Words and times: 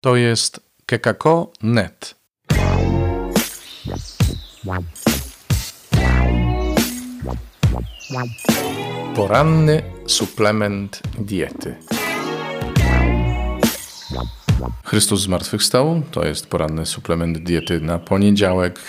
To 0.00 0.16
jest 0.16 0.60
kekako.net. 0.86 2.14
Poranny 9.14 9.82
suplement 10.06 11.02
diety. 11.18 11.76
Chrystus 14.84 15.20
zmartwychwstał. 15.20 16.02
To 16.10 16.24
jest 16.24 16.46
poranny 16.46 16.86
suplement 16.86 17.38
diety 17.38 17.80
na 17.80 17.98
poniedziałek, 17.98 18.80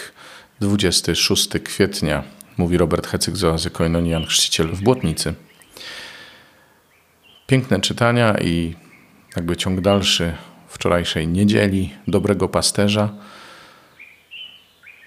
26 0.60 1.50
kwietnia. 1.64 2.24
Mówi 2.58 2.78
Robert 2.78 3.08
Hecyk 3.08 3.38
z 3.38 3.44
Oazy 3.44 3.70
Koinonian, 3.70 4.26
chrzciciel 4.26 4.68
w 4.68 4.82
Błotnicy. 4.82 5.34
Piękne 7.48 7.80
czytania 7.80 8.38
i 8.42 8.76
jakby 9.36 9.58
ciąg 9.58 9.82
dalszy 9.82 10.34
wczorajszej 10.80 11.28
niedzieli 11.28 11.90
dobrego 12.08 12.50
pasterza. 12.50 13.10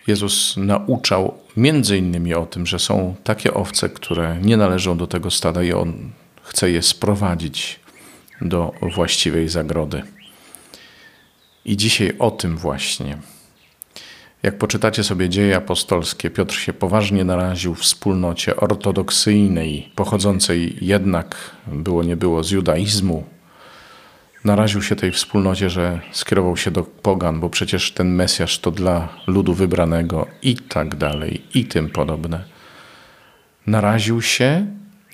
Jezus 0.07 0.57
nauczał 0.57 1.39
między 1.57 1.99
innymi 1.99 2.35
o 2.35 2.47
tym, 2.47 2.67
że 2.67 2.79
są 2.79 3.15
takie 3.25 3.55
owce, 3.55 3.89
które 3.89 4.39
nie 4.43 4.57
należą 4.57 4.97
do 4.97 5.07
tego 5.07 5.31
stada 5.31 5.63
i 5.63 5.73
On 5.73 6.11
chce 6.43 6.71
je 6.71 6.83
sprowadzić 6.83 7.81
do 8.41 8.73
właściwej 8.95 9.49
zagrody. 9.49 10.03
I 11.65 11.77
dzisiaj 11.77 12.13
o 12.19 12.31
tym 12.31 12.57
właśnie. 12.57 13.19
Jak 14.43 14.59
poczytacie 14.59 15.05
sobie 15.05 15.29
dzieje 15.29 15.57
apostolskie, 15.57 16.31
Piotr 16.31 16.55
się 16.55 16.73
poważnie 16.73 17.25
naraził 17.25 17.75
w 17.75 17.81
wspólnocie 17.81 18.57
ortodoksyjnej, 18.57 19.93
pochodzącej 19.95 20.77
jednak, 20.81 21.37
było 21.67 22.03
nie 22.03 22.17
było, 22.17 22.45
z 22.45 22.51
judaizmu, 22.51 23.25
naraził 24.45 24.83
się 24.83 24.97
tej 24.97 25.13
wspólnocie, 25.13 25.71
że 25.71 26.01
skierował 26.13 26.57
się 26.57 26.71
do 26.71 26.83
pogan, 26.83 27.41
bo 27.41 27.51
przecież 27.51 27.93
ten 27.93 28.15
Mesjasz 28.15 28.59
to 28.59 28.71
dla 28.71 29.09
ludu 29.27 29.55
wybranego 29.55 30.27
i 30.43 30.57
tak 30.57 30.95
dalej, 30.95 31.43
i 31.55 31.65
tym 31.65 31.91
podobne. 31.91 32.45
Naraził 33.67 34.23
się, 34.23 34.67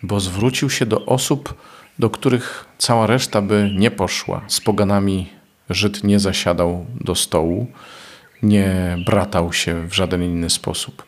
bo 0.03 0.20
zwrócił 0.20 0.70
się 0.70 0.86
do 0.86 1.06
osób, 1.06 1.55
do 1.98 2.11
których 2.11 2.64
cała 2.78 3.06
reszta 3.06 3.42
by 3.42 3.70
nie 3.77 3.91
poszła. 3.91 4.42
Z 4.48 4.61
poganami 4.61 5.38
Żyd 5.70 6.05
nie 6.05 6.20
zasiadał 6.20 6.86
do 7.00 7.14
stołu, 7.14 7.66
nie 8.42 8.98
bratał 9.06 9.53
się 9.53 9.88
w 9.88 9.94
żaden 9.94 10.22
inny 10.22 10.50
sposób. 10.50 11.03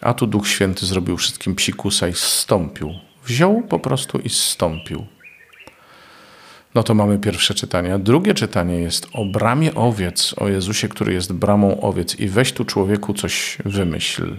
A 0.00 0.14
tu 0.14 0.26
Duch 0.26 0.48
Święty 0.48 0.86
zrobił 0.86 1.16
wszystkim 1.16 1.54
psikusa 1.54 2.08
i 2.08 2.12
zstąpił. 2.12 2.94
Wziął 3.24 3.62
po 3.62 3.78
prostu 3.78 4.18
i 4.18 4.28
zstąpił. 4.28 5.06
No 6.76 6.82
to 6.82 6.94
mamy 6.94 7.18
pierwsze 7.18 7.54
czytanie. 7.54 7.98
Drugie 7.98 8.34
czytanie 8.34 8.74
jest 8.74 9.08
o 9.12 9.24
bramie 9.24 9.74
owiec, 9.74 10.34
o 10.36 10.48
Jezusie, 10.48 10.88
który 10.88 11.12
jest 11.12 11.32
bramą 11.32 11.80
owiec. 11.80 12.20
I 12.20 12.28
weź 12.28 12.52
tu 12.52 12.64
człowieku 12.64 13.14
coś 13.14 13.58
wymyśl. 13.64 14.36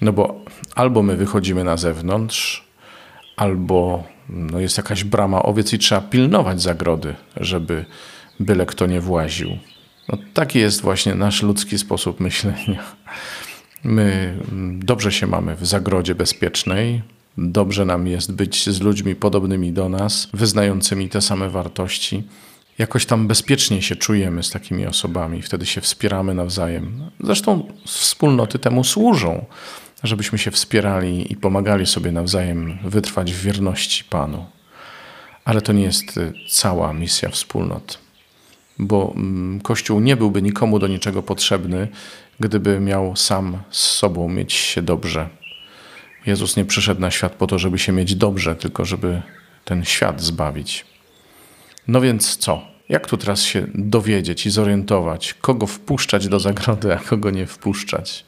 No 0.00 0.12
bo 0.12 0.44
albo 0.74 1.02
my 1.02 1.16
wychodzimy 1.16 1.64
na 1.64 1.76
zewnątrz, 1.76 2.64
albo 3.36 4.04
no 4.28 4.60
jest 4.60 4.76
jakaś 4.76 5.04
brama 5.04 5.42
owiec 5.42 5.72
i 5.72 5.78
trzeba 5.78 6.00
pilnować 6.00 6.62
zagrody, 6.62 7.14
żeby 7.36 7.84
byle 8.40 8.66
kto 8.66 8.86
nie 8.86 9.00
właził. 9.00 9.58
No 10.08 10.18
taki 10.34 10.58
jest 10.58 10.82
właśnie 10.82 11.14
nasz 11.14 11.42
ludzki 11.42 11.78
sposób 11.78 12.20
myślenia. 12.20 12.82
My 13.84 14.38
dobrze 14.78 15.12
się 15.12 15.26
mamy 15.26 15.56
w 15.56 15.66
zagrodzie 15.66 16.14
bezpiecznej, 16.14 17.02
Dobrze 17.38 17.84
nam 17.84 18.06
jest 18.06 18.32
być 18.32 18.70
z 18.70 18.80
ludźmi 18.80 19.14
podobnymi 19.14 19.72
do 19.72 19.88
nas, 19.88 20.28
wyznającymi 20.34 21.08
te 21.08 21.20
same 21.20 21.50
wartości. 21.50 22.22
Jakoś 22.78 23.06
tam 23.06 23.26
bezpiecznie 23.26 23.82
się 23.82 23.96
czujemy 23.96 24.42
z 24.42 24.50
takimi 24.50 24.86
osobami, 24.86 25.42
wtedy 25.42 25.66
się 25.66 25.80
wspieramy 25.80 26.34
nawzajem. 26.34 27.10
Zresztą 27.20 27.68
wspólnoty 27.86 28.58
temu 28.58 28.84
służą, 28.84 29.44
żebyśmy 30.02 30.38
się 30.38 30.50
wspierali 30.50 31.32
i 31.32 31.36
pomagali 31.36 31.86
sobie 31.86 32.12
nawzajem 32.12 32.78
wytrwać 32.84 33.32
w 33.32 33.42
wierności 33.42 34.04
Panu. 34.04 34.46
Ale 35.44 35.62
to 35.62 35.72
nie 35.72 35.82
jest 35.82 36.16
y, 36.16 36.32
cała 36.48 36.92
misja 36.92 37.28
wspólnot, 37.28 37.98
bo 38.78 39.12
mm, 39.16 39.60
Kościół 39.60 40.00
nie 40.00 40.16
byłby 40.16 40.42
nikomu 40.42 40.78
do 40.78 40.86
niczego 40.86 41.22
potrzebny, 41.22 41.88
gdyby 42.40 42.80
miał 42.80 43.16
sam 43.16 43.58
z 43.70 43.80
sobą 43.80 44.28
mieć 44.28 44.52
się 44.52 44.82
dobrze 44.82 45.28
Jezus 46.26 46.56
nie 46.56 46.64
przyszedł 46.64 47.00
na 47.00 47.10
świat 47.10 47.34
po 47.34 47.46
to, 47.46 47.58
żeby 47.58 47.78
się 47.78 47.92
mieć 47.92 48.14
dobrze, 48.14 48.56
tylko 48.56 48.84
żeby 48.84 49.22
ten 49.64 49.84
świat 49.84 50.22
zbawić. 50.22 50.84
No 51.88 52.00
więc 52.00 52.36
co? 52.36 52.62
Jak 52.88 53.06
tu 53.06 53.16
teraz 53.16 53.42
się 53.42 53.66
dowiedzieć 53.74 54.46
i 54.46 54.50
zorientować, 54.50 55.34
kogo 55.34 55.66
wpuszczać 55.66 56.28
do 56.28 56.40
zagrody, 56.40 56.94
a 56.94 56.96
kogo 56.98 57.30
nie 57.30 57.46
wpuszczać? 57.46 58.24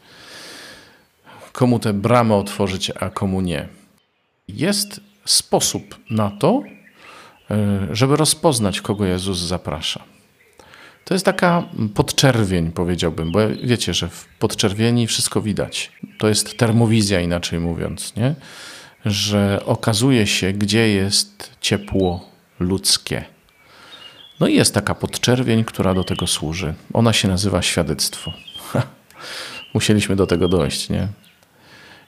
Komu 1.53 1.79
te 1.79 1.93
bramy 1.93 2.35
otworzyć, 2.35 2.93
a 3.01 3.11
komu 3.11 3.41
nie? 3.41 3.69
Jest 4.49 5.01
sposób 5.25 5.99
na 6.11 6.31
to, 6.31 6.63
e, 7.51 7.89
żeby 7.93 8.17
rozpoznać, 8.17 8.81
kogo 8.81 9.05
Jezus 9.07 9.39
zaprasza. 9.39 10.18
To 11.09 11.15
jest 11.15 11.25
taka 11.25 11.69
podczerwień, 11.95 12.73
powiedziałbym, 12.73 13.33
bo 13.33 13.41
wiecie, 13.65 13.95
że 13.95 14.09
w 14.09 14.27
podczerwieni 14.39 15.07
wszystko 15.07 15.43
widać. 15.43 15.93
To 16.19 16.29
jest 16.29 16.59
termowizja, 16.59 17.21
inaczej 17.21 17.61
mówiąc, 17.61 18.17
nie? 18.17 18.35
że 19.05 19.61
okazuje 19.67 20.27
się, 20.27 20.53
gdzie 20.53 20.89
jest 20.89 21.51
ciepło 21.61 22.29
ludzkie. 22.61 23.25
No 24.41 24.47
i 24.47 24.55
jest 24.55 24.75
taka 24.75 24.95
podczerwień, 24.95 25.65
która 25.65 25.95
do 25.95 26.05
tego 26.05 26.27
służy. 26.27 26.75
Ona 26.93 27.13
się 27.13 27.29
nazywa 27.29 27.63
świadectwo. 27.63 28.33
Musieliśmy 29.75 30.17
do 30.17 30.27
tego 30.27 30.49
dojść, 30.49 30.89
nie? 30.89 31.09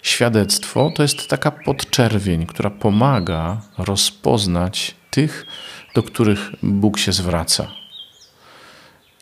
Świadectwo 0.03 0.93
to 0.97 1.03
jest 1.03 1.29
taka 1.29 1.51
podczerwień, 1.51 2.47
która 2.47 2.71
pomaga 2.71 3.61
rozpoznać 3.79 4.95
tych, 5.11 5.47
do 5.95 6.03
których 6.03 6.51
Bóg 6.63 6.99
się 6.99 7.13
zwraca. 7.13 7.80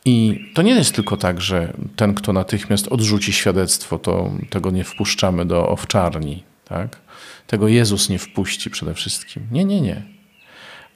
I 0.09 0.45
to 0.55 0.63
nie 0.63 0.75
jest 0.75 0.95
tylko 0.95 1.17
tak, 1.17 1.41
że 1.41 1.73
ten, 1.97 2.15
kto 2.15 2.33
natychmiast 2.33 2.89
odrzuci 2.89 3.33
świadectwo, 3.33 3.99
to 3.99 4.31
tego 4.51 4.71
nie 4.71 4.85
wpuszczamy 4.85 5.47
do 5.47 5.69
owczarni. 5.69 6.43
Tak? 6.65 6.97
Tego 7.47 7.69
Jezus 7.69 8.09
nie 8.09 8.19
wpuści 8.19 8.71
przede 8.71 8.95
wszystkim. 8.95 9.43
Nie, 9.53 9.65
nie, 9.65 9.81
nie. 9.81 10.03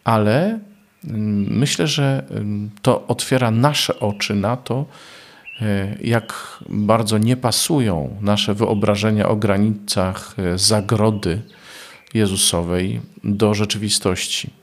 Ale 0.05 0.59
mm, 1.05 1.59
myślę, 1.59 1.87
że 1.87 2.25
mm, 2.31 2.71
to 2.83 3.07
otwiera 3.07 3.51
nasze 3.51 4.01
oczy 4.01 4.35
na 4.35 4.57
to, 4.57 4.87
e, 5.61 5.97
jak 6.01 6.59
bardzo 6.69 7.19
nie 7.19 7.37
pasują 7.37 8.17
nasze 8.21 8.55
wyobrażenia 8.55 9.29
o 9.29 9.37
granicach 9.37 10.35
e, 10.39 10.59
zagrody 10.59 11.43
Jezusowej 12.15 13.01
do 13.25 13.55
rzeczywistości. 13.55 14.62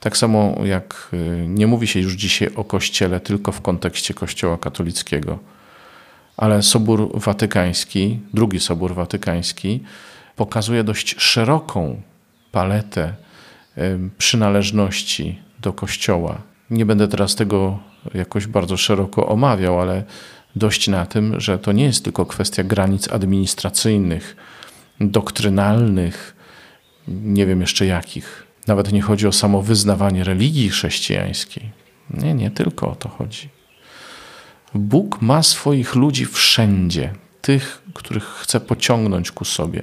Tak 0.00 0.16
samo 0.16 0.54
jak 0.64 1.08
y, 1.12 1.46
nie 1.48 1.66
mówi 1.66 1.86
się 1.86 2.00
już 2.00 2.14
dzisiaj 2.14 2.48
o 2.54 2.64
Kościele 2.64 3.20
tylko 3.20 3.52
w 3.52 3.60
kontekście 3.60 4.14
Kościoła 4.14 4.58
katolickiego, 4.58 5.38
ale 6.36 6.62
Sobór 6.62 7.20
Watykański, 7.20 8.20
drugi 8.34 8.60
Sobór 8.60 8.94
Watykański, 8.94 9.80
pokazuje 10.36 10.84
dość 10.84 11.20
szeroką 11.20 12.02
paletę 12.52 13.14
y, 13.78 13.98
przynależności 14.18 15.38
do 15.60 15.72
Kościoła. 15.72 16.38
Nie 16.70 16.86
będę 16.86 17.08
teraz 17.08 17.34
tego 17.34 17.78
jakoś 18.14 18.46
bardzo 18.46 18.76
szeroko 18.76 19.26
omawiał, 19.28 19.80
ale 19.80 20.04
dość 20.56 20.88
na 20.88 21.06
tym, 21.06 21.40
że 21.40 21.58
to 21.58 21.72
nie 21.72 21.84
jest 21.84 22.04
tylko 22.04 22.26
kwestia 22.26 22.64
granic 22.64 23.12
administracyjnych, 23.12 24.36
doktrynalnych, 25.00 26.36
nie 27.08 27.46
wiem 27.46 27.60
jeszcze 27.60 27.86
jakich 27.86 28.45
nawet 28.66 28.92
nie 28.92 29.02
chodzi 29.02 29.26
o 29.26 29.32
samo 29.32 29.62
wyznawanie 29.62 30.24
religii 30.24 30.70
chrześcijańskiej. 30.70 31.70
Nie, 32.10 32.34
nie 32.34 32.50
tylko 32.50 32.90
o 32.90 32.94
to 32.94 33.08
chodzi. 33.08 33.48
Bóg 34.74 35.22
ma 35.22 35.42
swoich 35.42 35.94
ludzi 35.94 36.26
wszędzie, 36.26 37.12
tych, 37.42 37.82
których 37.94 38.24
chce 38.24 38.60
pociągnąć 38.60 39.30
ku 39.30 39.44
sobie, 39.44 39.82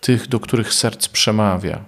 tych, 0.00 0.28
do 0.28 0.40
których 0.40 0.72
serc 0.72 1.08
przemawia. 1.08 1.84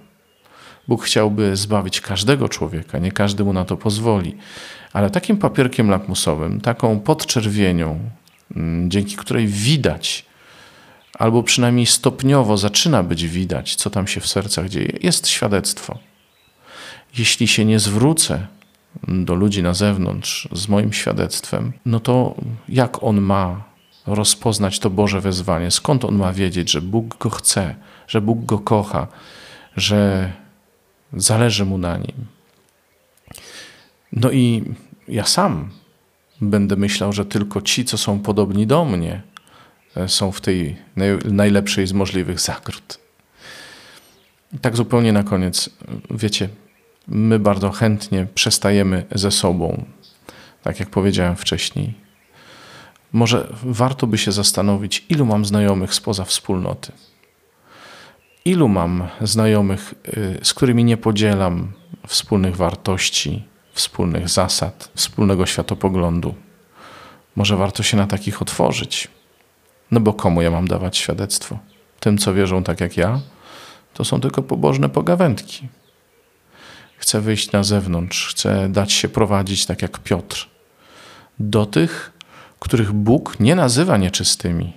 Bóg 0.87 1.03
chciałby 1.03 1.55
zbawić 1.55 2.01
każdego 2.01 2.49
człowieka, 2.49 2.99
nie 2.99 3.11
każdy 3.11 3.43
mu 3.43 3.53
na 3.53 3.65
to 3.65 3.77
pozwoli, 3.77 4.37
ale 4.93 5.09
takim 5.09 5.37
papierkiem 5.37 5.89
lakmusowym, 5.89 6.61
taką 6.61 6.99
podczerwienią, 6.99 7.99
mm, 8.55 8.91
dzięki 8.91 9.15
której 9.15 9.47
widać, 9.47 10.25
albo 11.13 11.43
przynajmniej 11.43 11.85
stopniowo 11.85 12.57
zaczyna 12.57 13.03
być 13.03 13.27
widać, 13.27 13.75
co 13.75 13.89
tam 13.89 14.07
się 14.07 14.21
w 14.21 14.27
sercach 14.27 14.69
dzieje, 14.69 14.97
jest 15.01 15.27
świadectwo 15.27 16.08
jeśli 17.17 17.47
się 17.47 17.65
nie 17.65 17.79
zwrócę 17.79 18.47
do 19.07 19.35
ludzi 19.35 19.63
na 19.63 19.73
zewnątrz 19.73 20.47
z 20.51 20.67
moim 20.67 20.93
świadectwem, 20.93 21.73
no 21.85 21.99
to 21.99 22.35
jak 22.69 23.03
on 23.03 23.21
ma 23.21 23.63
rozpoznać 24.07 24.79
to 24.79 24.89
Boże 24.89 25.21
wezwanie? 25.21 25.71
Skąd 25.71 26.05
on 26.05 26.15
ma 26.15 26.33
wiedzieć, 26.33 26.71
że 26.71 26.81
Bóg 26.81 27.17
go 27.17 27.29
chce, 27.29 27.75
że 28.07 28.21
Bóg 28.21 28.45
go 28.45 28.59
kocha, 28.59 29.07
że 29.77 30.31
zależy 31.13 31.65
mu 31.65 31.77
na 31.77 31.97
nim? 31.97 32.25
No 34.11 34.31
i 34.31 34.63
ja 35.07 35.25
sam 35.25 35.69
będę 36.41 36.75
myślał, 36.75 37.13
że 37.13 37.25
tylko 37.25 37.61
ci, 37.61 37.85
co 37.85 37.97
są 37.97 38.19
podobni 38.19 38.67
do 38.67 38.85
mnie, 38.85 39.21
e, 39.95 40.07
są 40.07 40.31
w 40.31 40.41
tej 40.41 40.77
najlepszej 41.25 41.87
z 41.87 41.93
możliwych 41.93 42.39
zagród. 42.39 42.99
Tak 44.61 44.75
zupełnie 44.75 45.13
na 45.13 45.23
koniec, 45.23 45.69
wiecie, 46.11 46.49
my 47.07 47.39
bardzo 47.39 47.71
chętnie 47.71 48.27
przestajemy 48.35 49.05
ze 49.11 49.31
sobą, 49.31 49.85
tak 50.63 50.79
jak 50.79 50.89
powiedziałem 50.89 51.35
wcześniej. 51.35 51.93
Może 53.13 53.47
warto 53.63 54.07
by 54.07 54.17
się 54.17 54.31
zastanowić, 54.31 55.05
ilu 55.09 55.25
mam 55.25 55.45
znajomych 55.45 55.93
spoza 55.93 56.25
wspólnoty. 56.25 56.91
Ilu 58.45 58.67
mam 58.67 59.07
znajomych, 59.21 59.93
y, 60.07 60.39
z 60.43 60.53
którymi 60.53 60.83
nie 60.83 60.97
podzielam 60.97 61.71
wspólnych 62.07 62.55
wartości, 62.55 63.43
wspólnych 63.73 64.29
zasad, 64.29 64.91
wspólnego 64.95 65.45
światopoglądu. 65.45 66.35
Może 67.35 67.57
warto 67.57 67.83
się 67.83 67.97
na 67.97 68.07
takich 68.07 68.41
otworzyć. 68.41 69.07
No 69.91 69.99
bo 69.99 70.13
komu 70.13 70.41
ja 70.41 70.51
mam 70.51 70.67
dawać 70.67 70.97
świadectwo? 70.97 71.59
Tym, 71.99 72.17
co 72.17 72.33
wierzą 72.33 72.63
tak 72.63 72.81
jak 72.81 72.97
ja? 72.97 73.19
To 73.93 74.05
są 74.05 74.21
tylko 74.21 74.43
pobożne 74.43 74.89
pogawędki. 74.89 75.67
Chcę 76.99 77.21
wyjść 77.21 77.51
na 77.51 77.63
zewnątrz, 77.63 78.27
chcę 78.27 78.69
dać 78.69 78.93
się 78.93 79.09
prowadzić 79.09 79.65
tak 79.65 79.81
jak 79.81 79.99
Piotr. 79.99 80.47
Do 81.39 81.65
tych, 81.65 82.11
których 82.59 82.91
Bóg 82.91 83.39
nie 83.39 83.55
nazywa 83.55 83.97
nieczystymi. 83.97 84.73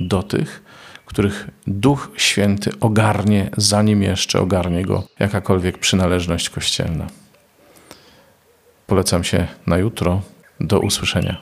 Do 0.00 0.22
tych, 0.22 0.62
których 1.06 1.48
Duch 1.66 2.10
Święty 2.16 2.70
ogarnie, 2.80 3.50
zanim 3.56 4.02
jeszcze 4.02 4.40
ogarnie 4.40 4.82
go 4.82 5.04
jakakolwiek 5.18 5.78
przynależność 5.78 6.50
kościelna. 6.50 7.06
Polecam 8.86 9.24
się 9.24 9.46
na 9.66 9.78
jutro. 9.78 10.22
Do 10.60 10.80
usłyszenia. 10.80 11.36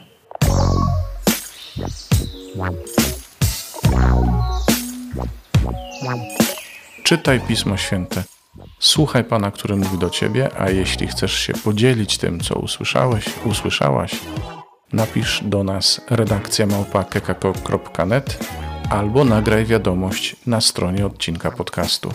Czytaj 7.05 7.41
Pismo 7.41 7.76
Święte. 7.76 8.25
Słuchaj 8.81 9.25
Pana, 9.25 9.51
który 9.51 9.77
mówi 9.77 9.99
do 9.99 10.11
Ciebie, 10.11 10.51
a 10.59 10.71
jeśli 10.71 11.07
chcesz 11.07 11.33
się 11.33 11.53
podzielić 11.53 12.19
tym, 12.19 12.41
co 12.41 12.55
usłyszałeś, 12.55 13.25
usłyszałaś, 13.45 14.13
napisz 14.93 15.41
do 15.45 15.65
nas 15.65 16.01
redakcja 16.11 16.67
małpa.kekako.net 16.67 18.39
albo 18.91 19.25
nagraj 19.25 19.65
wiadomość 19.65 20.37
na 20.47 20.61
stronie 20.61 21.07
odcinka 21.07 21.51
podcastu. 21.51 22.13